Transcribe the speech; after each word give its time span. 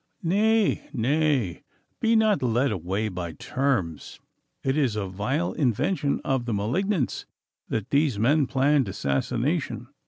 'Nay, 0.23 0.89
nay, 0.93 1.61
be 1.99 2.15
not 2.15 2.41
led 2.41 2.71
away 2.71 3.07
by 3.07 3.33
terms! 3.33 4.19
It 4.63 4.75
is 4.75 4.95
a 4.95 5.05
vile 5.05 5.53
invention 5.53 6.21
of 6.25 6.45
the 6.45 6.55
malignants 6.55 7.27
that 7.69 7.91
these 7.91 8.17
men 8.17 8.47
planned 8.47 8.87
assassination. 8.87 9.89